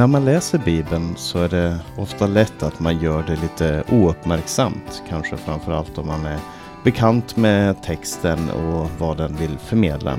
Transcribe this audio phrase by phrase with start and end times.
[0.00, 5.02] När man läser Bibeln så är det ofta lätt att man gör det lite ouppmärksamt.
[5.08, 6.38] Kanske framförallt om man är
[6.84, 10.18] bekant med texten och vad den vill förmedla.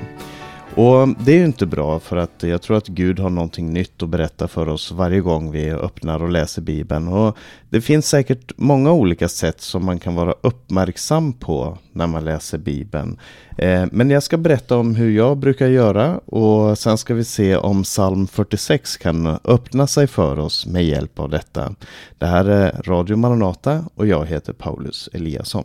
[0.76, 4.02] Och det är ju inte bra för att jag tror att Gud har någonting nytt
[4.02, 7.08] att berätta för oss varje gång vi öppnar och läser Bibeln.
[7.08, 7.36] Och
[7.70, 12.58] det finns säkert många olika sätt som man kan vara uppmärksam på när man läser
[12.58, 13.18] Bibeln.
[13.58, 17.56] Eh, men jag ska berätta om hur jag brukar göra och sen ska vi se
[17.56, 21.74] om psalm 46 kan öppna sig för oss med hjälp av detta.
[22.18, 25.64] Det här är Radio Maranata och jag heter Paulus Eliasson.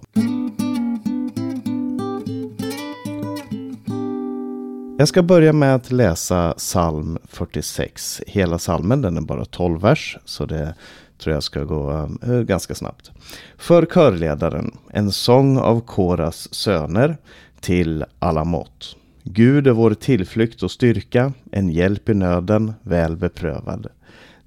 [4.99, 8.21] Jag ska börja med att läsa psalm 46.
[8.27, 10.73] Hela psalmen, den är bara 12 vers, så det
[11.17, 13.11] tror jag ska gå um, eh, ganska snabbt.
[13.57, 17.17] För körledaren, en sång av Koras söner
[17.59, 18.95] till alla mått.
[19.23, 23.87] Gud är vår tillflykt och styrka, en hjälp i nöden, väl beprövad.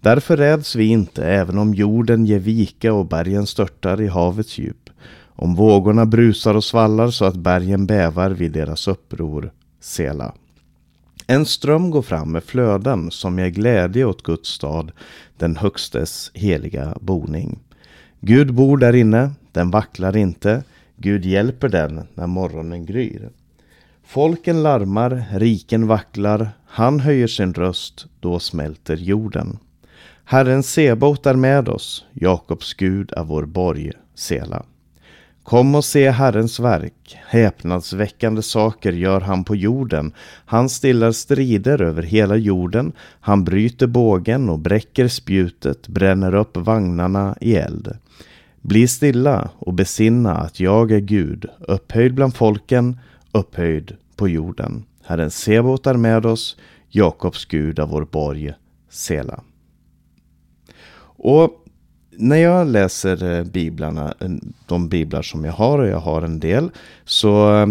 [0.00, 4.90] Därför räds vi inte, även om jorden ger vika och bergen störtar i havets djup.
[5.26, 9.52] Om vågorna brusar och svallar så att bergen bävar vid deras uppror.
[9.80, 10.34] Sela.
[11.26, 14.92] En ström går fram med flöden som ger glädje åt Guds stad,
[15.36, 17.58] den högstes heliga boning.
[18.20, 20.62] Gud bor där inne, den vacklar inte,
[20.96, 23.30] Gud hjälper den när morgonen gryr.
[24.04, 29.58] Folken larmar, riken vacklar, han höjer sin röst, då smälter jorden.
[30.24, 34.64] Herren Sebot är med oss, Jakobs Gud är vår borg, Sela.
[35.50, 37.18] Kom och se Herrens verk.
[37.26, 40.12] Häpnadsväckande saker gör han på jorden.
[40.46, 42.92] Han stillar strider över hela jorden.
[43.20, 47.98] Han bryter bågen och bräcker spjutet, bränner upp vagnarna i eld.
[48.60, 52.98] Bli stilla och besinna att jag är Gud, upphöjd bland folken,
[53.32, 54.84] upphöjd på jorden.
[55.04, 56.56] Herren Sebot är med oss,
[56.88, 58.52] Jakobs Gud är vår borg,
[58.90, 59.40] Sela.
[61.16, 61.60] Och
[62.10, 64.30] när jag läser eh, biblarna, eh,
[64.66, 66.70] de biblar som jag har och jag har en del,
[67.04, 67.66] så eh,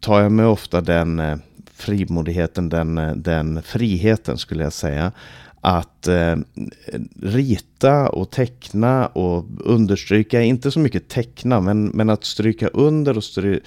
[0.00, 1.40] tar jag mig ofta den
[1.74, 5.12] frimodigheten, den, den friheten skulle jag säga,
[5.60, 6.36] att eh,
[7.22, 13.24] rita och teckna och understryka, inte så mycket teckna, men, men att stryka under och
[13.24, 13.60] stry,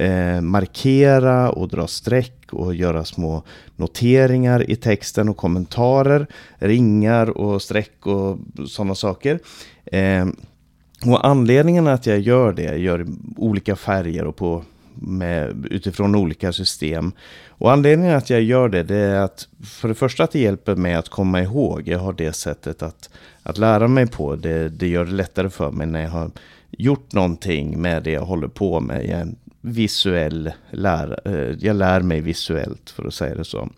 [0.00, 3.42] eh, markera och dra streck och göra små
[3.76, 6.26] noteringar i texten och kommentarer,
[6.58, 9.38] ringar och streck och sådana saker.
[9.84, 10.26] Eh,
[11.06, 13.06] och anledningen att jag gör det, jag gör
[13.36, 14.64] olika färger och på
[14.94, 17.12] med, utifrån olika system.
[17.48, 20.76] Och anledningen att jag gör det, det är att för det första att det hjälper
[20.76, 21.88] mig att komma ihåg.
[21.88, 23.10] Jag har det sättet att,
[23.42, 24.36] att lära mig på.
[24.36, 26.30] Det, det gör det lättare för mig när jag har
[26.70, 29.06] gjort någonting med det jag håller på med.
[29.06, 29.34] Jag
[29.66, 31.20] visuell lärare.
[31.24, 33.68] Eh, jag lär mig visuellt för att säga det så.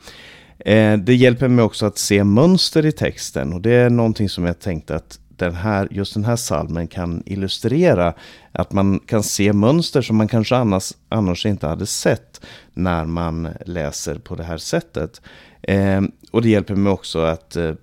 [0.58, 4.44] Eh, det hjälper mig också att se mönster i texten och det är någonting som
[4.44, 8.14] jag tänkte att den här, just den här salmen kan illustrera
[8.52, 12.40] att man kan se mönster som man kanske annars, annars inte hade sett
[12.74, 15.20] när man läser på det här sättet.
[15.62, 16.00] Eh,
[16.30, 17.74] och det hjälper mig också att, eh,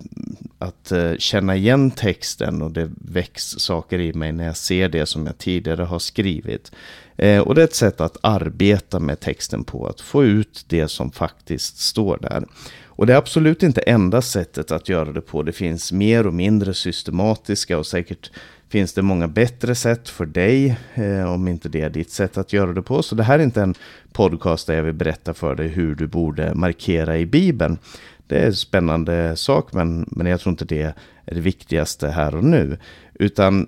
[0.58, 5.06] att eh, känna igen texten och det väcks saker i mig när jag ser det
[5.06, 6.72] som jag tidigare har skrivit.
[7.18, 10.88] Eh, och det är ett sätt att arbeta med texten på, att få ut det
[10.88, 12.44] som faktiskt står där.
[12.84, 15.42] Och det är absolut inte enda sättet att göra det på.
[15.42, 18.30] Det finns mer och mindre systematiska och säkert
[18.68, 22.52] finns det många bättre sätt för dig, eh, om inte det är ditt sätt att
[22.52, 23.02] göra det på.
[23.02, 23.74] Så det här är inte en
[24.12, 27.78] podcast där jag vill berätta för dig hur du borde markera i Bibeln.
[28.26, 30.94] Det är en spännande sak, men, men jag tror inte det är
[31.34, 32.78] det viktigaste här och nu.
[33.14, 33.66] Utan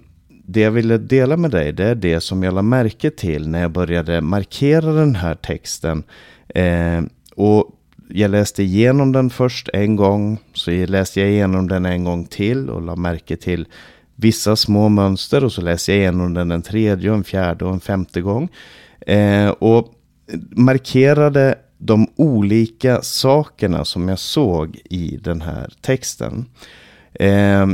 [0.50, 3.60] det jag ville dela med dig, det är det som jag la märke till när
[3.60, 6.02] jag började markera den här texten.
[6.48, 7.02] Eh,
[7.34, 7.70] och
[8.08, 12.70] jag läste igenom den först en gång, så läste jag igenom den en gång till
[12.70, 13.66] och la märke till
[14.14, 17.80] vissa små mönster och så läste jag igenom den en tredje, en fjärde och en
[17.80, 18.48] femte gång.
[19.00, 19.94] Eh, och
[20.50, 26.44] markerade de olika sakerna som jag såg i den här texten.
[27.14, 27.66] Eh,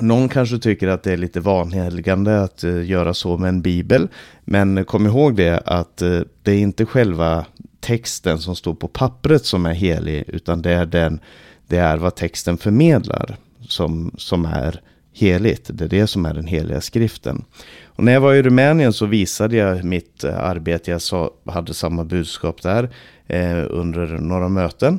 [0.00, 4.08] någon kanske tycker att det är lite vanhelgande att eh, göra så med en bibel.
[4.44, 7.46] Men kom ihåg det att eh, det är inte själva
[7.80, 11.20] texten som står på pappret som är helig, utan det är, den,
[11.66, 14.80] det är vad texten förmedlar som, som är
[15.12, 15.70] heligt.
[15.72, 17.44] Det är det som är den heliga skriften.
[17.84, 20.90] Och när jag var i Rumänien så visade jag mitt eh, arbete.
[20.90, 22.90] Jag sa, hade samma budskap där
[23.26, 24.98] eh, under några möten.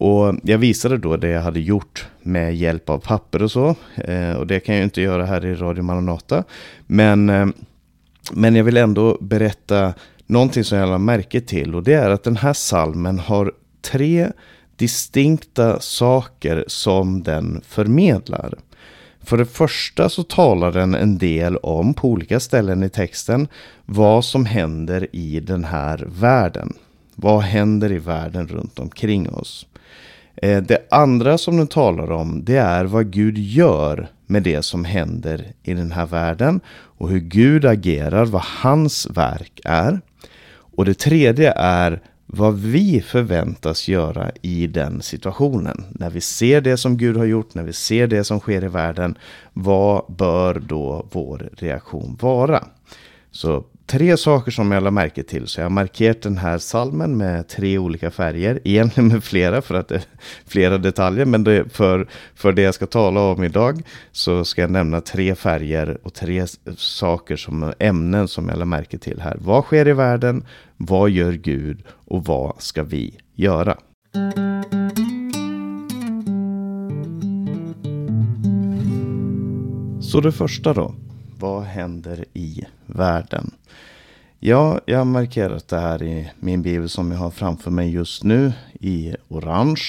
[0.00, 3.74] Och jag visade då det jag hade gjort med hjälp av papper och så.
[3.96, 6.44] Eh, och det kan jag inte göra här i Radio Maranata.
[6.86, 7.46] Men, eh,
[8.32, 9.94] men jag vill ändå berätta
[10.26, 11.74] någonting som jag lade märke till.
[11.74, 13.52] Och det är att den här salmen har
[13.82, 14.28] tre
[14.76, 18.54] distinkta saker som den förmedlar.
[19.20, 23.48] För det första så talar den en del om, på olika ställen i texten,
[23.84, 26.72] vad som händer i den här världen.
[27.14, 29.66] Vad händer i världen runt omkring oss?
[30.42, 34.84] Eh, det andra som den talar om, det är vad Gud gör med det som
[34.84, 40.00] händer i den här världen och hur Gud agerar, vad hans verk är.
[40.50, 45.84] Och det tredje är vad vi förväntas göra i den situationen.
[45.90, 48.68] När vi ser det som Gud har gjort, när vi ser det som sker i
[48.68, 49.18] världen,
[49.52, 52.64] vad bör då vår reaktion vara?
[53.30, 55.46] Så tre saker som jag lade märke till.
[55.46, 58.60] Så jag har markerat den här salmen med tre olika färger.
[58.64, 60.02] Egentligen med flera för att det är
[60.46, 61.24] flera detaljer.
[61.24, 63.82] Men det, för, för det jag ska tala om idag
[64.12, 66.46] så ska jag nämna tre färger och tre
[66.76, 69.36] saker som ämnen som jag lade märke till här.
[69.40, 70.46] Vad sker i världen?
[70.76, 71.82] Vad gör Gud?
[71.88, 73.76] Och vad ska vi göra?
[80.00, 80.94] Så det första då.
[81.40, 83.50] Vad händer i världen?
[84.38, 88.24] Ja, jag har markerat det här i min bibel som jag har framför mig just
[88.24, 89.82] nu i orange.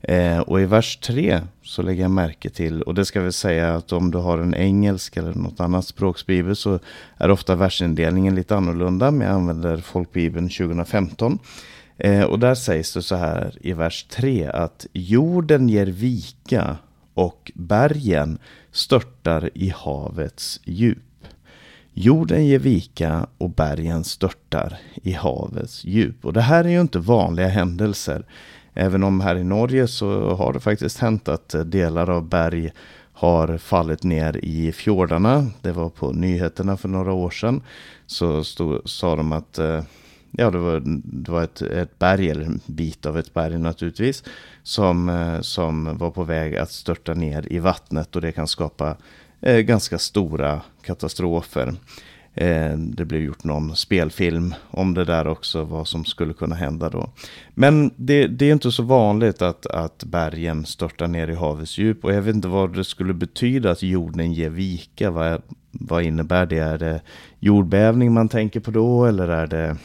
[0.00, 3.74] Eh, och i vers 3 så lägger jag märke till, och det ska vi säga
[3.74, 6.78] att om du har en engelsk eller något annat språksbibel så
[7.16, 11.38] är ofta versindelningen lite annorlunda, men jag använder folkbibeln 2015.
[11.98, 16.76] Eh, och där sägs det så här i vers 3 att jorden ger vika
[17.14, 18.38] och bergen
[18.76, 20.98] störtar i havets djup.
[21.92, 26.24] Jorden ger vika och bergen störtar i havets djup.
[26.24, 28.24] Och det här är ju inte vanliga händelser.
[28.74, 32.72] Även om här i Norge så har det faktiskt hänt att delar av berg
[33.12, 35.46] har fallit ner i fjordarna.
[35.62, 37.62] Det var på nyheterna för några år sedan.
[38.06, 39.82] Så stod, sa de att eh,
[40.30, 44.24] ja, det var, det var ett, ett berg, eller en bit av ett berg naturligtvis,
[44.62, 48.96] som, eh, som var på väg att störta ner i vattnet och det kan skapa
[49.40, 51.74] eh, ganska stora katastrofer.
[52.38, 56.88] Eh, det blev gjort någon spelfilm om det där också, vad som skulle kunna hända
[56.88, 57.10] då.
[57.54, 62.04] Men det, det, är inte så vanligt att, att bergen störtar ner i havets djup
[62.04, 65.10] och jag vet inte vad det skulle betyda att jorden ger vika.
[65.10, 66.58] Vad, vad innebär det?
[66.58, 67.00] Är det
[67.40, 69.76] jordbävning man tänker på då eller är det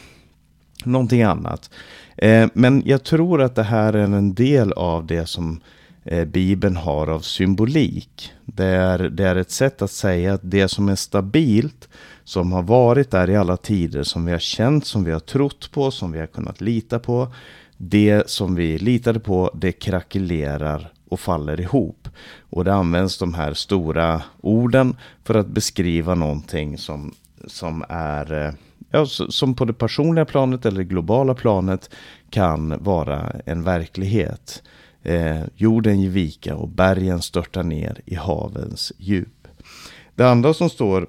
[0.85, 1.69] någonting annat?
[2.17, 5.61] Eh, men jag tror att det här är en del av det som
[6.03, 8.31] eh, Bibeln har av symbolik.
[8.45, 11.89] Det är, det är ett sätt att säga att det som är stabilt,
[12.23, 15.71] som har varit där i alla tider, som vi har känt, som vi har trott
[15.71, 17.33] på, som vi har kunnat lita på.
[17.77, 22.07] Det som vi litade på, det krackelerar och faller ihop.
[22.49, 27.13] Och det används de här stora orden för att beskriva någonting som,
[27.47, 28.53] som är eh,
[28.91, 31.89] ja, som på det personliga planet eller det globala planet
[32.29, 34.63] kan vara en verklighet.
[35.03, 39.47] Eh, jorden ger vika och bergen störtar ner i havens djup.
[40.15, 41.07] Det andra som står,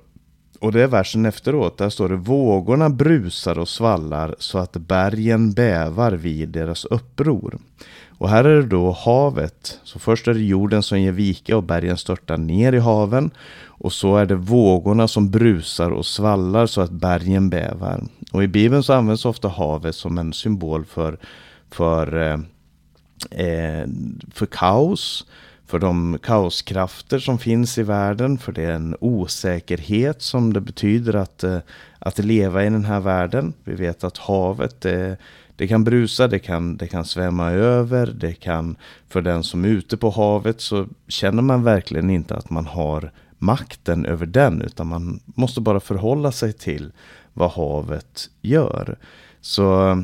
[0.61, 5.52] och det är versen efteråt, där står det vågorna brusar och svallar så att bergen
[5.52, 7.58] bävar vid deras uppror.
[8.22, 9.80] Och här är det då havet.
[9.84, 13.30] Så först är det jorden som ger vika och bergen störtar ner i haven.
[13.64, 18.04] Och så är det vågorna som brusar och svallar så att bergen bävar.
[18.32, 21.19] Och i Bibeln så används ofta havet som en symbol för,
[21.70, 22.38] för eh,
[23.31, 23.86] eh
[24.34, 25.26] för kaos,
[25.67, 31.17] för de kaoskrafter som finns i världen, för det är en osäkerhet som det betyder
[31.17, 31.58] att, eh,
[31.98, 33.52] att leva i den här världen.
[33.64, 35.17] Vi vet att havet det,
[35.56, 38.77] det kan brusa, det kan, det kan svämma över, det kan
[39.09, 43.13] för den som är ute på havet så känner man verkligen inte att man har
[43.39, 46.93] makten över den utan man måste bara förhålla sig till
[47.32, 48.97] vad havet gör.
[49.41, 50.03] Så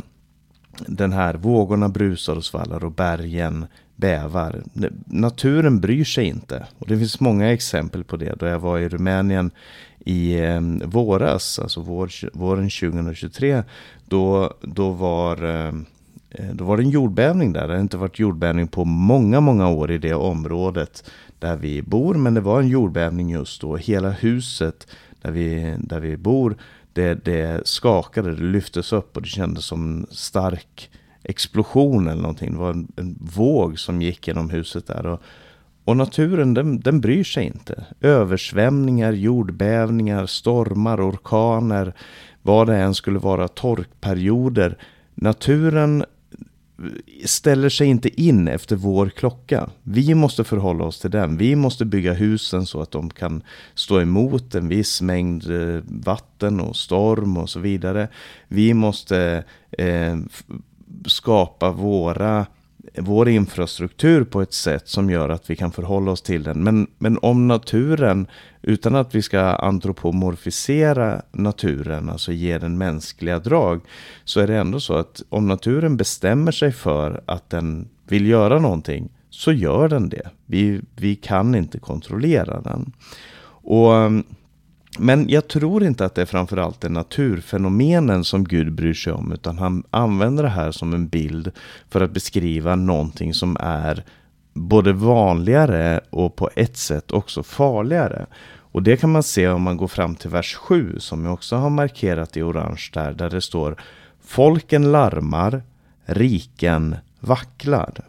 [0.87, 3.67] den här vågorna brusar och svallar och bergen
[3.97, 4.63] bävar.
[5.07, 6.67] Naturen bryr sig inte.
[6.79, 8.35] Och det finns många exempel på det.
[8.39, 9.51] Då jag var i Rumänien
[9.99, 13.63] i eh, våras, alltså vår, våren 2023,
[14.05, 15.73] då, då, var, eh,
[16.53, 17.69] då var det en jordbävning där.
[17.69, 22.15] Det har inte varit jordbävning på många, många år i det området där vi bor.
[22.15, 23.77] Men det var en jordbävning just då.
[23.77, 24.87] Hela huset
[25.23, 26.57] där vi, där vi bor
[26.99, 30.91] det, det skakade, det lyftes upp och det kändes som en stark
[31.23, 32.53] explosion eller någonting.
[32.53, 35.07] Det var en, en våg som gick genom huset där.
[35.07, 35.23] Och,
[35.85, 37.85] och naturen den, den bryr sig inte.
[38.01, 41.95] Översvämningar, jordbävningar, stormar, orkaner,
[42.43, 44.79] vad det än skulle vara, torkperioder.
[45.15, 46.05] Naturen
[47.25, 49.71] ställer sig inte in efter vår klocka.
[49.83, 51.37] Vi måste förhålla oss till den.
[51.37, 53.43] Vi måste bygga husen så att de kan
[53.75, 58.09] stå emot en viss mängd eh, vatten och storm och så vidare.
[58.49, 60.17] Vi måste eh,
[61.07, 62.47] skapa våra
[62.97, 66.65] vår infrastruktur på ett sätt som gör att vi kan förhålla oss till den.
[66.65, 68.27] Men, men om naturen,
[68.69, 73.81] utan att vi ska antropomorfisera naturen, alltså ge den mänskliga drag,
[74.25, 78.59] så är det ändå så att om naturen bestämmer sig för att den vill göra
[78.59, 80.31] någonting, så gör den det.
[80.47, 82.93] Vi, vi kan inte kontrollera den.
[83.51, 83.93] Och
[84.99, 89.33] men jag tror inte att det är framförallt är naturfenomenen som Gud bryr sig om,
[89.33, 91.51] utan han använder det här som en bild
[91.91, 94.05] för att beskriva någonting som är
[94.59, 98.27] både vanligare och på ett sätt också farligare.
[98.73, 101.57] Och det kan man se om man går fram till vers 7 som jag också
[101.57, 103.77] har markerat i orange där, där det står
[104.25, 105.63] Folken larmar,
[106.05, 108.05] riken vacklar.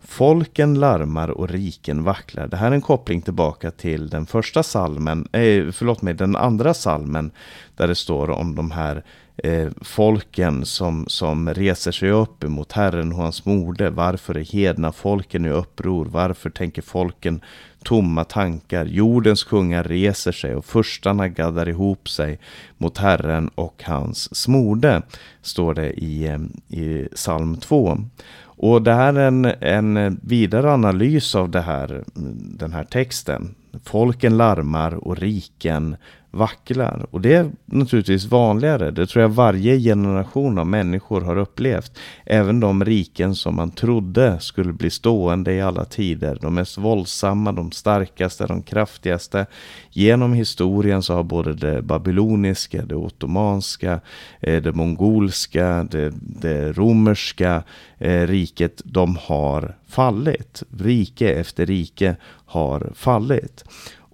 [0.00, 2.46] Folken larmar och riken vacklar.
[2.46, 6.74] Det här är en koppling tillbaka till den första salmen, eh, förlåt mig, den andra
[6.74, 7.30] salmen.
[7.76, 9.04] Där det står om de här
[9.36, 13.90] eh, folken som, som reser sig upp emot Herren och hans mode.
[13.90, 16.04] Varför är hedna folken i uppror?
[16.04, 17.40] Varför tänker folken
[17.84, 18.84] tomma tankar?
[18.84, 22.38] Jordens kungar reser sig och förstarna gaddar ihop sig
[22.78, 25.02] mot Herren och hans smorde.
[25.42, 26.38] Står det i, eh,
[26.80, 27.98] i psalm 2.
[28.40, 33.54] Och det här är en, en vidare analys av det här, mm, den här texten.
[33.84, 35.96] Folken larmar och riken
[36.30, 37.06] vacklar.
[37.10, 38.90] Och det är naturligtvis vanligare.
[38.90, 41.98] Det tror jag varje generation av människor har upplevt.
[42.26, 46.38] Även de riken som man trodde skulle bli stående i alla tider.
[46.40, 49.46] De mest våldsamma, de starkaste, de kraftigaste.
[49.90, 54.00] Genom historien så har både det babyloniska, det ottomanska,
[54.40, 57.62] eh, det mongolska, det, det romerska
[57.98, 60.62] eh, riket, de har fallit.
[60.78, 63.64] Rike efter rike har fallit.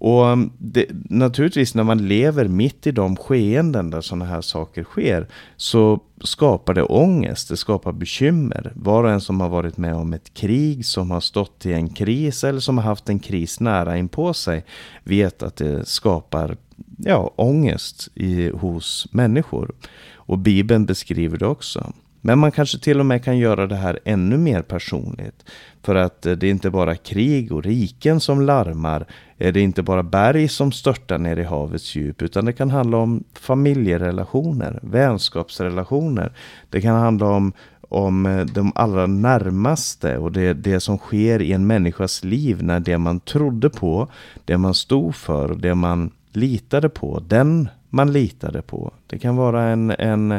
[0.04, 4.84] Och um, det, naturligtvis när man lever mitt i de skeenden där sådana här saker
[4.84, 8.72] sker så skapar det ångest, det skapar bekymmer.
[8.74, 11.88] Var och en som har varit med om ett krig, som har stått i en
[11.88, 14.64] kris eller som har haft en kris nära in på sig
[15.04, 16.56] vet att det skapar
[16.98, 19.72] ja, ångest i, hos människor.
[20.14, 21.92] Och Bibeln beskriver det också.
[22.26, 25.44] Men man kanske till och med kan göra det här ännu mer personligt.
[25.82, 29.06] För att eh, det är inte bara krig och riken som larmar.
[29.38, 32.22] Är Det inte bara berg som störtar ner i havets djup.
[32.22, 36.32] Utan det kan handla om familjerelationer, vänskapsrelationer.
[36.70, 37.52] Det kan handla om
[37.88, 42.80] om eh, de allra närmaste och det, det som sker i en människas liv när
[42.80, 44.08] det man trodde på,
[44.44, 48.92] det man stod för och det man litade på, den man litade på.
[49.06, 50.32] Det kan vara en, en,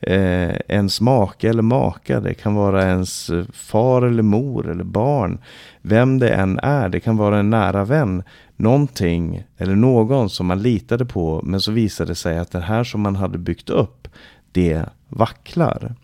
[0.00, 5.38] eh, ens make eller maka, det kan vara ens far eller mor eller barn.
[5.82, 8.22] Vem det än är, det kan vara en nära vän.
[8.56, 12.84] Någonting eller någon som man litade på men så visade det sig att det här
[12.84, 14.08] som man hade byggt upp,
[14.52, 15.94] det vacklar.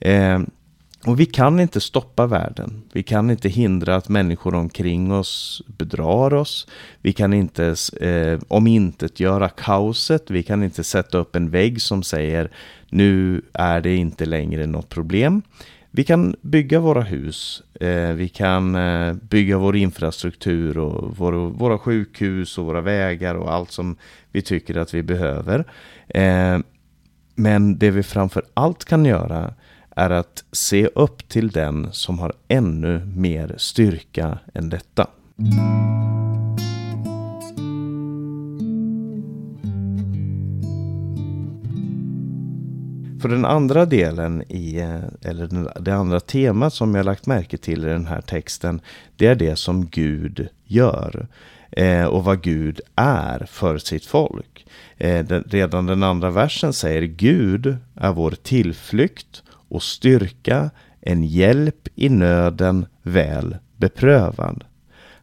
[0.00, 0.40] Eh,
[1.06, 2.82] och vi kan inte stoppa världen.
[2.92, 6.66] Vi kan inte hindra att människor omkring oss bedrar oss.
[7.00, 10.30] Vi kan inte eh, omintetgöra kaoset.
[10.30, 12.50] Vi kan inte sätta upp en vägg som säger
[12.90, 15.42] nu är det inte längre något problem.
[15.90, 21.78] Vi kan bygga våra hus, eh, vi kan eh, bygga vår infrastruktur och vår, våra
[21.78, 23.96] sjukhus och våra vägar och allt som
[24.32, 25.64] vi tycker att vi behöver.
[26.08, 26.58] Eh,
[27.34, 29.54] men det vi framför allt kan göra
[29.96, 35.06] är att se upp till den som har ännu mer styrka än detta.
[43.24, 44.78] För den andra delen i,
[45.22, 48.80] eller det andra temat som jag lagt märke till i den här texten,
[49.16, 51.26] det är det som Gud gör
[51.70, 54.66] eh, och vad Gud är för sitt folk.
[54.96, 62.08] Eh, redan den andra versen säger Gud är vår tillflykt och styrka, en hjälp i
[62.08, 64.64] nöden väl beprövad.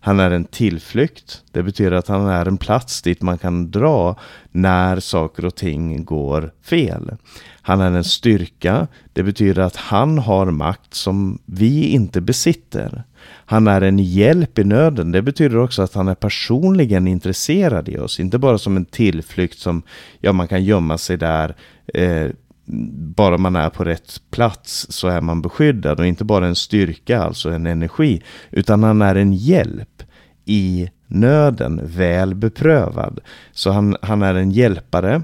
[0.04, 1.44] Han är en tillflykt.
[1.52, 4.16] Det betyder att han är en plats dit man kan dra
[4.52, 7.12] när saker och ting går fel.
[7.62, 8.88] Han är en styrka.
[9.14, 13.04] Det betyder att han har makt som vi inte besitter.
[13.46, 15.12] Han är en hjälp i nöden.
[15.12, 18.20] Det betyder också att han är personligen intresserad i oss.
[18.20, 19.84] Inte bara som en tillflykt som
[20.20, 21.56] ja, man kan gömma sig där
[21.94, 22.28] eh,
[23.16, 27.22] bara man är på rätt plats så är man beskyddad och inte bara en styrka,
[27.22, 30.04] alltså en energi, utan han är en hjälp
[30.46, 33.20] i nöden, väl beprövad.
[33.52, 35.22] Så han, han är en hjälpare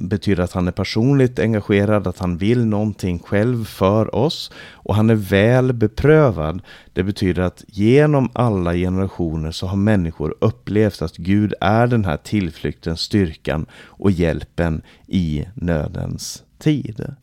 [0.00, 5.10] betyder att han är personligt engagerad, att han vill någonting själv för oss och han
[5.10, 6.62] är väl beprövad.
[6.92, 12.16] Det betyder att genom alla generationer så har människor upplevt att Gud är den här
[12.16, 17.14] tillflykten, styrkan och hjälpen i nödens tid.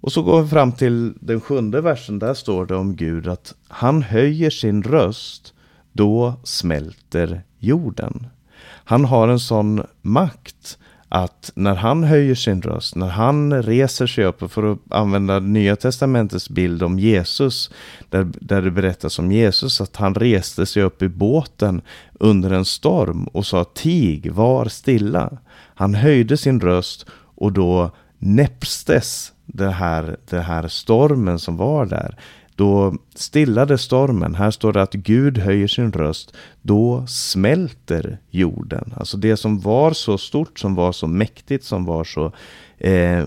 [0.00, 2.18] Och så går vi fram till den sjunde versen.
[2.18, 5.54] Där står det om Gud att han höjer sin röst.
[5.92, 8.26] Då smälter jorden.
[8.66, 10.78] Han har en sån makt
[11.08, 15.76] att när han höjer sin röst, när han reser sig upp, för att använda Nya
[15.76, 17.70] Testamentets bild om Jesus,
[18.10, 22.64] där, där det berättas om Jesus, att han reste sig upp i båten under en
[22.64, 25.38] storm och sa tig, var stilla.
[25.74, 32.18] Han höjde sin röst och då näpstes den här, den här stormen som var där.
[32.56, 34.34] Då stillade stormen.
[34.34, 36.34] Här står det att Gud höjer sin röst.
[36.62, 38.94] Då smälter jorden.
[38.96, 42.32] Alltså det som var så stort, som var så mäktigt, som var så
[42.78, 43.24] eh,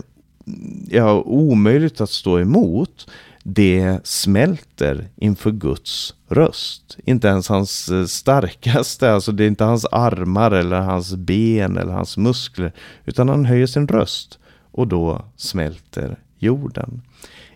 [0.89, 3.09] ja, omöjligt att stå emot.
[3.43, 6.97] Det smälter inför Guds röst.
[7.05, 11.91] Inte ens hans eh, starkaste, alltså det är inte hans armar eller hans ben eller
[11.91, 12.73] hans muskler.
[13.05, 14.39] Utan han höjer sin röst
[14.77, 17.01] och då smälter jorden.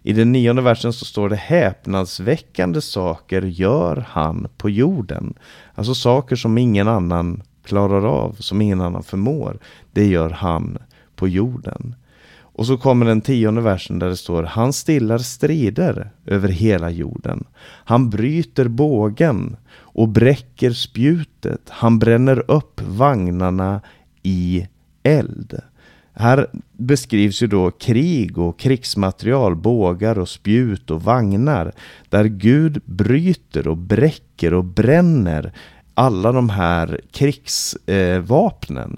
[0.03, 5.33] I den nionde versen så står det häpnadsväckande saker gör han på jorden.
[5.75, 9.59] Alltså saker som ingen annan klarar av, som ingen annan förmår.
[9.91, 10.77] Det gör han
[11.15, 11.95] på jorden.
[12.39, 17.43] Och så kommer den tionde versen där det står Han stillar strider över hela jorden.
[17.63, 21.61] Han bryter bågen och bräcker spjutet.
[21.69, 23.81] Han bränner upp vagnarna
[24.23, 24.67] i
[25.03, 25.61] eld.
[26.13, 31.71] Här beskrivs ju då krig och krigsmaterial, bågar och spjut och vagnar.
[32.09, 35.53] Där Gud bryter och bräcker och bränner
[35.93, 38.97] alla de här krigsvapnen.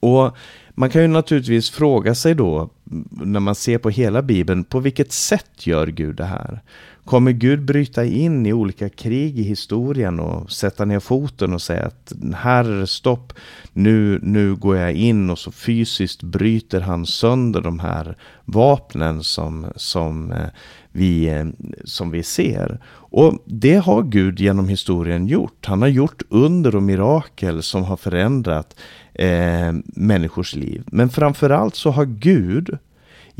[0.00, 0.36] och
[0.78, 2.70] man kan ju naturligtvis fråga sig då,
[3.10, 6.60] när man ser på hela Bibeln, på vilket sätt gör Gud det här?
[7.08, 11.86] Kommer Gud bryta in i olika krig i historien och sätta ner foten och säga
[11.86, 13.32] att här är det stopp,
[13.72, 19.66] nu, nu går jag in och så fysiskt bryter han sönder de här vapnen som,
[19.76, 20.48] som, eh,
[20.92, 21.46] vi, eh,
[21.84, 22.80] som vi ser.
[22.88, 25.66] Och det har Gud genom historien gjort.
[25.66, 28.76] Han har gjort under och mirakel som har förändrat
[29.14, 30.82] eh, människors liv.
[30.86, 32.78] Men framförallt så har Gud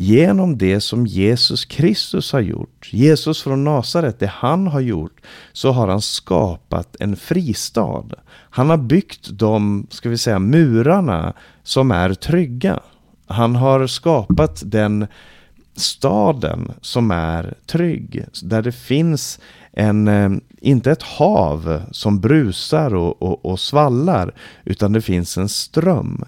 [0.01, 5.21] Genom det som Jesus Kristus har gjort, Jesus från Nasaret, det han har gjort,
[5.53, 8.05] så har han skapat en fristad.
[8.29, 11.33] Han har byggt de, ska vi säga, murarna
[11.63, 12.81] som är trygga.
[13.27, 15.07] Han har skapat den
[15.77, 19.41] staden som är trygg, där det finns
[19.73, 20.31] en, eh,
[20.61, 24.35] inte ett hav som brusar och, och, och svallar,
[24.65, 26.25] utan det finns en ström.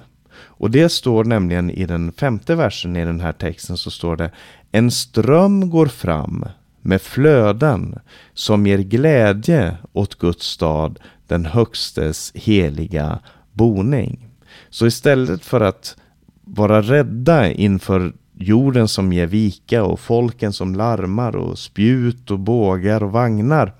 [0.61, 4.31] Och det står nämligen i den femte versen i den här texten så står det
[4.73, 6.45] En ström går fram
[6.81, 7.99] med flöden
[8.35, 13.19] som ger glädje åt Guds stad, den högstes heliga
[13.53, 14.29] boning.
[14.71, 15.97] Så istället för att
[16.45, 23.03] vara rädda inför jorden som ger vika och folken som larmar och spjut och bågar
[23.03, 23.75] och vagnar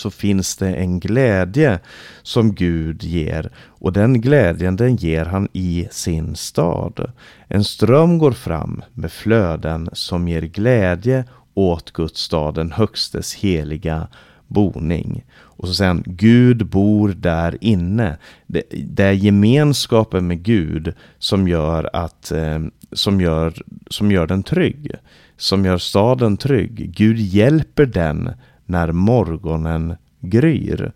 [0.00, 1.78] så finns det en glädje
[2.22, 3.50] som Gud ger.
[3.68, 7.12] Och den glädjen den ger han i sin stad.
[7.48, 14.08] En ström går fram med flöden som ger glädje åt Guds stad, den högstes heliga
[14.46, 15.24] boning.
[15.32, 18.16] Och så säger han, Gud bor där inne.
[18.46, 22.58] Det, det är gemenskapen med Gud som gör, att, eh,
[22.92, 23.54] som, gör,
[23.90, 24.92] som gör den trygg.
[25.36, 26.92] Som gör staden trygg.
[26.96, 28.30] Gud hjälper den
[28.70, 30.92] när morgonen gryr.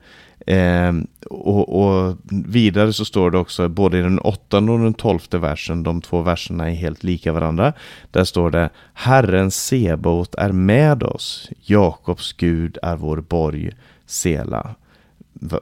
[0.46, 0.92] Eh,
[1.30, 5.82] och, och, vidare så står det också både i den åttonde och den tolfte versen,
[5.82, 7.72] de två verserna är helt lika varandra.
[8.10, 13.70] Där står det Herren Sebot är med oss, Jakobs Gud är vår borg,
[14.06, 14.74] Sela.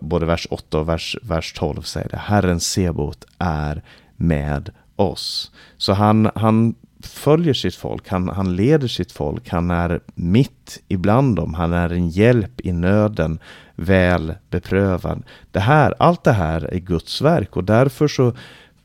[0.01, 3.83] Både vers 8 och vers, vers 12 säger det, Herren Sebot är
[4.16, 5.53] med oss.
[5.77, 6.75] Så han, han
[7.06, 11.90] följer sitt folk, han, han leder sitt folk, han är mitt ibland dem, han är
[11.92, 13.38] en hjälp i nöden,
[13.74, 15.22] väl beprövad.
[15.50, 18.32] Det här, allt det här är Guds verk och därför så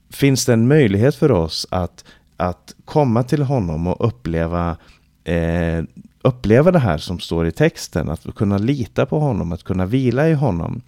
[0.09, 2.05] finns det en möjlighet för oss att,
[2.37, 4.77] att komma till honom och uppleva
[5.23, 5.83] eh,
[6.27, 10.29] uppleva det här som står i texten, att kunna lita på honom, att kunna vila
[10.29, 10.81] i honom.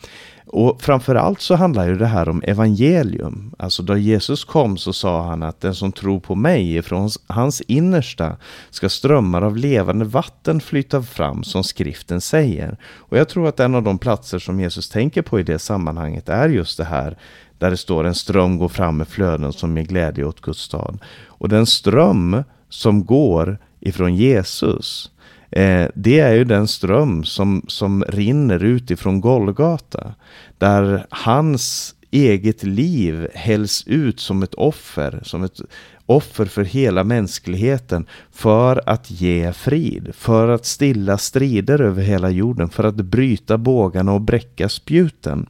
[0.51, 3.53] Och framförallt så handlar ju det här om evangelium.
[3.59, 7.61] Alltså då Jesus kom så sa han att den som tror på mig ifrån hans
[7.61, 8.37] innersta
[8.69, 12.77] ska strömmar av levande vatten flyta fram som skriften säger.
[12.83, 16.29] Och jag tror att en av de platser som Jesus tänker på i det sammanhanget
[16.29, 17.17] är just det här
[17.57, 20.99] där det står en ström går fram med flöden som ger glädje åt Guds stad.
[21.27, 25.11] Och den ström som går ifrån Jesus
[25.51, 30.13] Eh, det är ju den ström som, som rinner utifrån Golgata.
[30.57, 35.59] Där hans eget liv hälls ut som ett offer, som ett
[36.05, 42.69] offer för hela mänskligheten för att ge frid, för att stilla strider över hela jorden,
[42.69, 45.45] för att bryta bågarna och bräcka spjuten,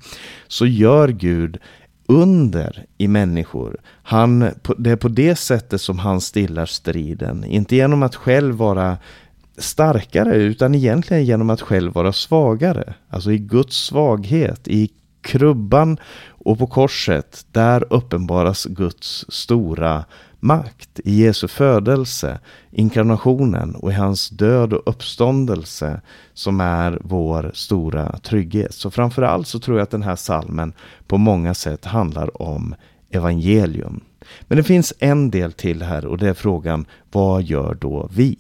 [0.47, 1.57] så gör Gud
[2.05, 3.77] under i människor.
[4.03, 4.39] Han,
[4.77, 7.43] det är på det sättet som han stillar striden.
[7.43, 8.97] Inte genom att själv vara
[9.59, 12.93] starkare utan egentligen genom att själv vara svagare.
[13.09, 14.89] Alltså i Guds svaghet, i
[15.21, 20.05] krubban och på korset, där uppenbaras Guds stora
[20.39, 20.99] makt.
[21.03, 22.39] I Jesu födelse,
[22.71, 26.01] inkarnationen och i hans död och uppståndelse
[26.33, 28.73] som är vår stora trygghet.
[28.73, 30.73] Så framförallt så tror jag att den här salmen
[31.07, 32.75] på många sätt handlar om
[33.09, 34.01] evangelium.
[34.41, 38.37] Men det finns en del till här och det är frågan, vad gör då vi?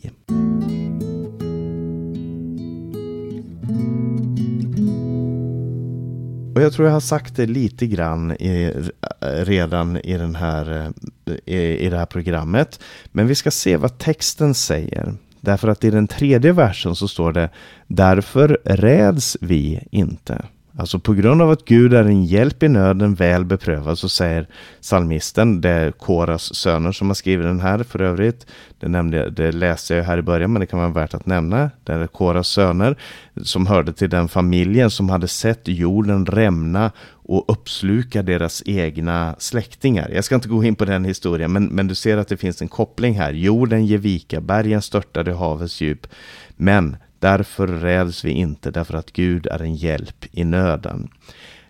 [6.55, 8.73] Och jag tror jag har sagt det lite grann i,
[9.21, 10.91] eh, redan i, den här,
[11.25, 12.79] eh, i, i det här programmet.
[13.11, 15.13] Men vi ska se vad texten säger.
[15.41, 17.49] Därför att i den tredje versen så står det
[17.87, 20.45] Därför räds vi inte.
[20.79, 24.47] Alltså på grund av att Gud är en hjälp i nöden väl beprövad så säger
[24.79, 28.47] salmisten, det är Koras söner som har skrivit den här för övrigt.
[28.79, 31.71] Det, nämnde, det läste jag här i början men det kan vara värt att nämna.
[31.83, 32.97] Det är Koras söner
[33.43, 40.09] som hörde till den familjen som hade sett jorden rämna och uppsluka deras egna släktingar.
[40.13, 42.61] Jag ska inte gå in på den historien men, men du ser att det finns
[42.61, 43.33] en koppling här.
[43.33, 46.07] Jorden ger vika, bergen störtade havets djup.
[46.55, 51.09] Men Därför räds vi inte, därför att Gud är en hjälp i nöden.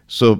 [0.07, 0.39] Så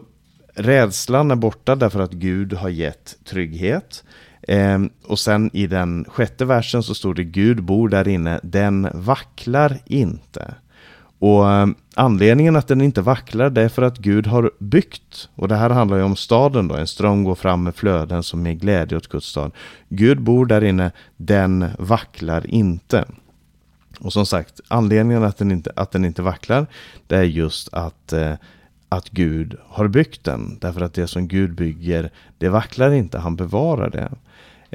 [0.55, 4.03] rädslan är borta därför att Gud har gett trygghet.
[4.41, 8.87] Eh, och sen i den sjätte versen så står det Gud bor där inne, den
[8.93, 10.53] vacklar inte.
[11.19, 15.29] Och eh, anledningen att den inte vacklar det är för att Gud har byggt.
[15.35, 18.47] Och det här handlar ju om staden då, en ström går fram med flöden som
[18.47, 19.51] är glädje åt Guds stad.
[19.89, 23.05] Gud bor där inne, den vacklar inte.
[23.99, 26.67] Och som sagt, anledningen att den inte, att den inte vacklar,
[27.07, 28.33] det är just att, eh,
[28.89, 30.57] att Gud har byggt den.
[30.61, 34.11] Därför att det som Gud bygger, det vacklar inte, han bevarar det.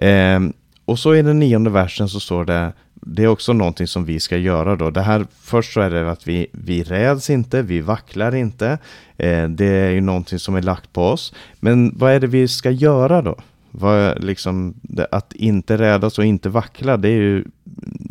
[0.06, 0.40] Eh,
[0.84, 4.20] och så i den nionde versen så står det, det är också någonting som vi
[4.20, 4.90] ska göra då.
[4.90, 8.78] Det här, först så är det att vi, vi räds inte, vi vacklar inte.
[9.16, 11.34] Eh, det är ju någonting som är lagt på oss.
[11.60, 13.36] Men vad är det vi ska göra då?
[13.70, 14.74] Vad, liksom,
[15.10, 17.44] att inte rädas och inte vackla, det är ju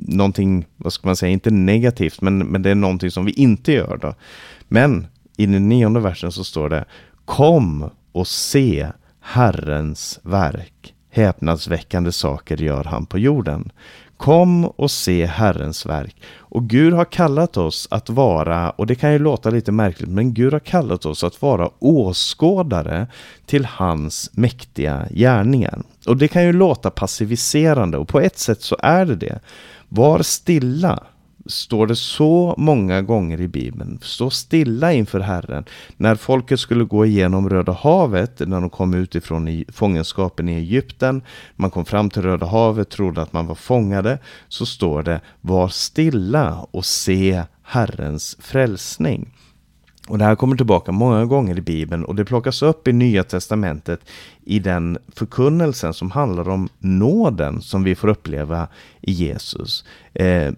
[0.07, 3.71] någonting, vad ska man säga, inte negativt, men, men det är någonting som vi inte
[3.71, 4.15] gör då.
[4.67, 6.85] Men i den nionde versen så står det
[7.25, 8.87] Kom och se
[9.21, 10.93] Herrens verk.
[11.09, 13.71] Häpnadsväckande saker gör han på jorden.
[14.17, 16.15] Kom och se Herrens verk.
[16.37, 20.33] Och Gud har kallat oss att vara, och det kan ju låta lite märkligt, men
[20.33, 23.07] Gud har kallat oss att vara åskådare
[23.45, 25.81] till hans mäktiga gärningar.
[26.07, 29.39] Och det kan ju låta passiviserande och på ett sätt så är det det.
[29.89, 31.03] Var stilla
[31.45, 33.99] står det så många gånger i Bibeln.
[34.01, 35.65] Stå stilla inför Herren.
[35.97, 41.21] När folket skulle gå igenom Röda havet, när de kom utifrån fångenskapen i Egypten,
[41.55, 45.67] man kom fram till Röda havet, trodde att man var fångade, så står det var
[45.67, 49.32] stilla och se Herrens frälsning.
[50.07, 53.23] Och det här kommer tillbaka många gånger i Bibeln och det plockas upp i Nya
[53.23, 53.99] Testamentet
[54.43, 58.67] i den förkunnelsen som handlar om nåden som vi får uppleva
[59.01, 59.85] i Jesus.
[60.13, 60.53] Eh,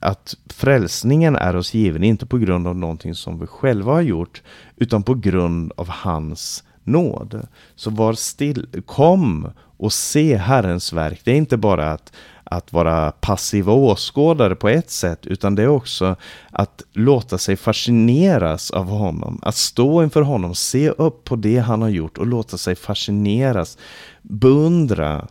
[0.00, 4.42] att frälsningen är oss given inte på grund av någonting som vi själva har gjort
[4.76, 7.46] utan på grund av hans nåd.
[7.74, 11.20] Så var still, kom och se Herrens verk.
[11.24, 12.12] Det är inte bara att
[12.50, 16.16] att vara passiva åskådare på ett sätt, utan det är också
[16.50, 19.40] att låta sig fascineras av honom.
[19.42, 23.78] Att stå inför honom, se upp på det han har gjort och låta sig fascineras.
[24.22, 25.28] Beundra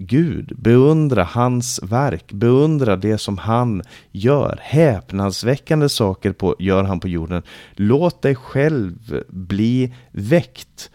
[0.00, 4.58] Gud, beundra hans verk, beundra det som han gör.
[4.62, 7.42] Häpnadsväckande saker på, gör han på jorden.
[7.74, 10.90] Låt dig själv bli väckt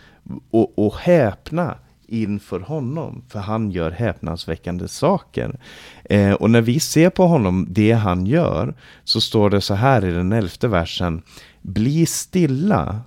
[0.52, 1.76] och, och häpna
[2.14, 5.60] inför honom, för han gör häpnadsväckande saker.
[6.04, 10.06] Eh, och när vi ser på honom, det han gör, så står det så här
[10.06, 11.22] i den elfte versen.
[11.62, 13.02] Bli stilla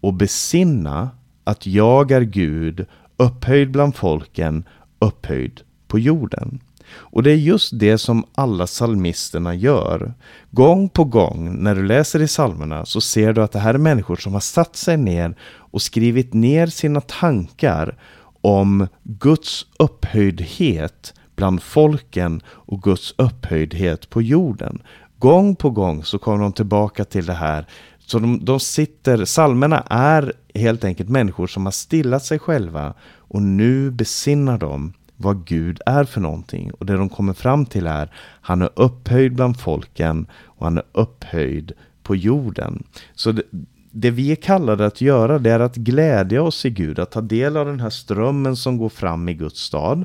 [0.00, 1.10] och besinna
[1.44, 4.64] att jag är Gud, upphöjd bland folken,
[4.98, 6.60] upphöjd på jorden.
[6.92, 10.14] Och det är just det som alla psalmisterna gör.
[10.50, 13.78] Gång på gång när du läser i psalmerna så ser du att det här är
[13.78, 17.96] människor som har satt sig ner och skrivit ner sina tankar
[18.40, 24.82] om Guds upphöjdhet bland folken och Guds upphöjdhet på jorden.
[25.18, 27.66] Gång på gång så kommer de tillbaka till det här
[27.98, 33.42] Så de, de sitter, salmerna är helt enkelt människor som har stillat sig själva och
[33.42, 36.70] nu besinnar de vad Gud är för någonting.
[36.72, 40.84] Och det de kommer fram till är, han är upphöjd bland folken och han är
[40.92, 41.72] upphöjd
[42.02, 42.82] på jorden.
[43.14, 43.42] Så det,
[43.90, 47.20] det vi är kallade att göra det är att glädja oss i Gud, att ta
[47.20, 50.04] del av den här strömmen som går fram i Guds stad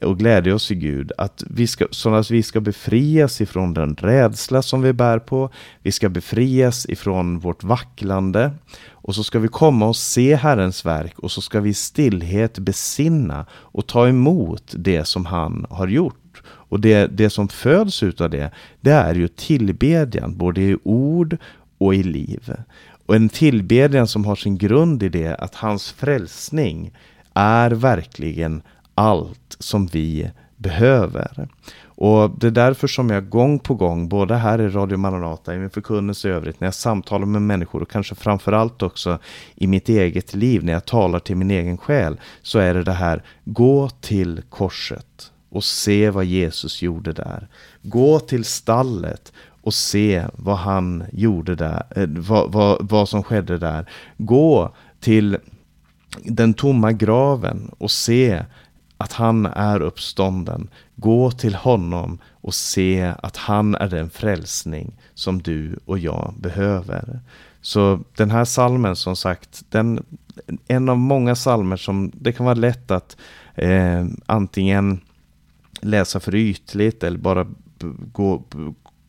[0.00, 3.94] och glädja oss i Gud, att vi ska, så att vi ska befrias ifrån den
[3.94, 5.50] rädsla som vi bär på,
[5.82, 8.50] vi ska befrias ifrån vårt vacklande
[8.90, 12.58] och så ska vi komma och se Herrens verk och så ska vi i stillhet
[12.58, 16.42] besinna och ta emot det som han har gjort.
[16.44, 21.36] Och det, det som föds utav det, det är ju tillbedjan, både i ord
[21.78, 22.52] och i liv.
[23.12, 26.92] Och en tillbedjan som har sin grund i det att hans frälsning
[27.34, 28.62] är verkligen
[28.94, 31.48] allt som vi behöver.
[31.84, 35.58] Och det är därför som jag gång på gång, både här i Radio Maranata, i
[35.58, 39.18] min förkunnelse i övrigt, när jag samtalar med människor och kanske framförallt också
[39.54, 42.92] i mitt eget liv, när jag talar till min egen själ, så är det det
[42.92, 47.48] här, gå till korset och se vad Jesus gjorde där.
[47.82, 53.58] Gå till stallet och se vad han gjorde där, eh, vad, vad, vad som skedde
[53.58, 53.90] där.
[54.16, 55.38] Gå till
[56.24, 58.44] den tomma graven och se
[58.96, 60.68] att han är uppstånden.
[60.96, 67.20] Gå till honom och se att han är den frälsning som du och jag behöver.
[67.60, 70.04] Så den här salmen som sagt, den,
[70.68, 73.16] en av många salmer som det kan vara lätt att
[73.54, 75.00] eh, antingen
[75.80, 77.46] läsa för ytligt eller bara
[78.12, 78.42] gå,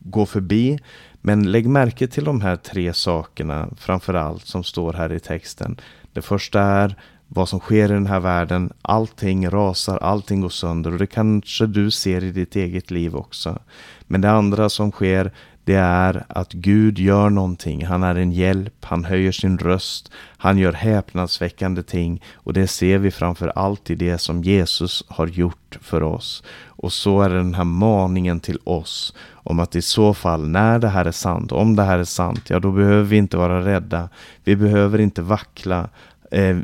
[0.04, 0.78] gå förbi.
[1.20, 5.80] Men lägg märke till de här tre sakerna framför allt som står här i texten.
[6.12, 6.96] Det första är
[7.28, 8.72] vad som sker i den här världen.
[8.82, 13.58] Allting rasar, allting går sönder och det kanske du ser i ditt eget liv också.
[14.06, 15.32] Men det andra som sker
[15.64, 17.86] det är att Gud gör någonting.
[17.86, 22.98] Han är en hjälp, han höjer sin röst, han gör häpnadsväckande ting och det ser
[22.98, 26.42] vi framför allt i det som Jesus har gjort för oss.
[26.66, 30.78] Och så är det den här maningen till oss om att i så fall, när
[30.78, 33.64] det här är sant, om det här är sant, ja då behöver vi inte vara
[33.64, 34.08] rädda.
[34.44, 35.88] Vi behöver inte vackla.
[36.30, 36.56] Eh,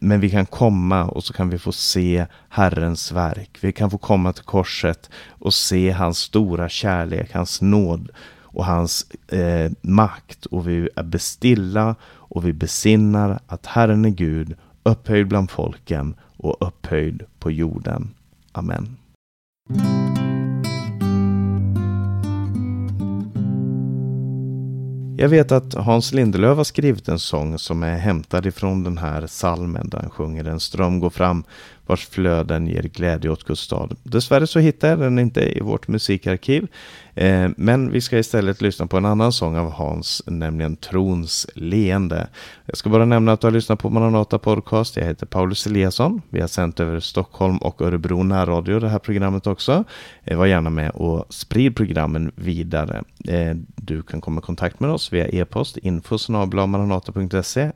[0.00, 3.58] men vi kan komma och så kan vi få se Herrens verk.
[3.60, 8.10] Vi kan få komma till korset och se hans stora kärlek, hans nåd
[8.58, 10.46] och hans eh, makt.
[10.46, 16.56] Och vi är bestilla och vi besinnar att Herren är Gud, upphöjd bland folken och
[16.60, 18.14] upphöjd på jorden.
[18.52, 18.96] Amen.
[25.20, 29.26] Jag vet att Hans Lindelöf har skrivit en sång som är hämtad ifrån den här
[29.26, 31.44] salmen där han sjunger En ström går fram
[31.88, 33.88] vars flöden ger glädje åt Gustad.
[34.02, 36.66] Dessvärre så hittar jag den inte i vårt musikarkiv.
[37.14, 42.28] Eh, men vi ska istället lyssna på en annan sång av Hans, nämligen Trons leende.
[42.66, 44.96] Jag ska bara nämna att du har lyssnat på Maranata Podcast.
[44.96, 46.22] Jag heter Paulus Eliasson.
[46.30, 49.84] Vi har sänt över Stockholm och Örebro närradio det här programmet också.
[50.24, 53.02] Eh, var gärna med och sprid programmen vidare.
[53.28, 56.18] Eh, du kan komma i kontakt med oss via e-post info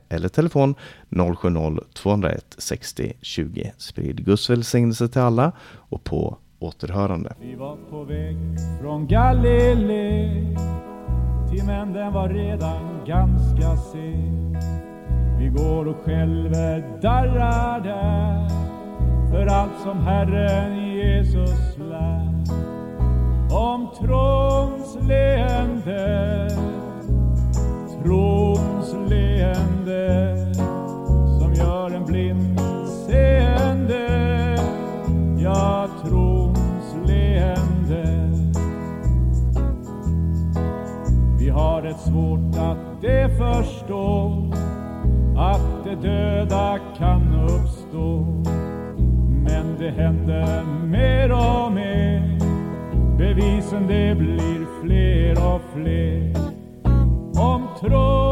[0.09, 0.75] eller telefon
[1.09, 3.71] 070-201 60 20.
[4.03, 5.51] Sprid Guds välsignelse till alla
[5.89, 7.33] och på återhörande.
[7.41, 8.37] Vi var på väg
[8.81, 10.57] från Galilee
[11.49, 14.57] Timmen den var redan ganska sen.
[15.39, 18.49] Vi går och skälver, darrar där
[19.31, 22.43] för allt som Herren Jesus lär.
[23.51, 26.49] Om trons leende
[28.03, 30.35] trons leende
[31.39, 32.59] som gör en blind
[33.07, 33.52] seende
[35.37, 38.29] ja, trons leende
[41.39, 44.31] Vi har det svårt att det förstå
[45.37, 48.25] att det döda kan uppstå.
[49.27, 52.39] Men det händer mer och mer.
[53.17, 56.33] Bevisen det blir fler och fler.
[57.41, 58.22] Om tron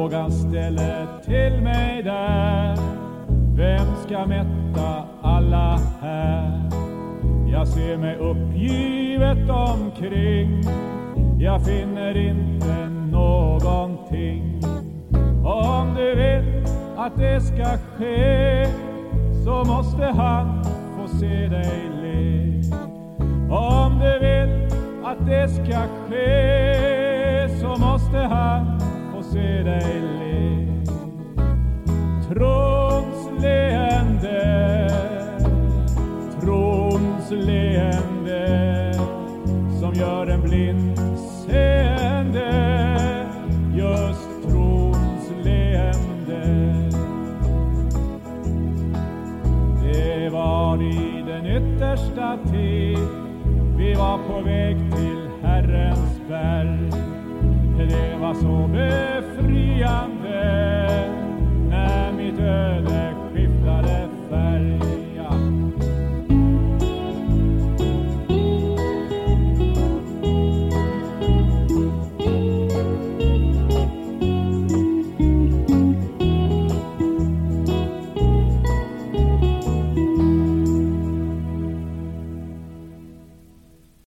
[0.00, 2.76] frågan ställer till mig där
[3.56, 6.70] Vem ska mätta alla här?
[7.52, 10.62] Jag ser mig uppgivet omkring
[11.38, 14.60] jag finner inte någonting.
[15.44, 16.64] Om du vill
[16.96, 18.66] att det ska ske
[19.44, 22.62] så måste han få se dig le.
[23.50, 24.68] Om du vill
[25.04, 28.79] att det ska ske så måste han
[29.32, 30.66] se dig le.
[32.28, 34.88] Trons leende,
[36.40, 38.94] trons leende
[39.80, 40.98] som gör en blind
[41.46, 42.50] seende.
[43.74, 46.90] Just trons leende.
[49.82, 52.98] Det var i den yttersta tid
[53.76, 56.90] vi var på väg till Herrens berg.
[57.78, 59.09] Det var så befriande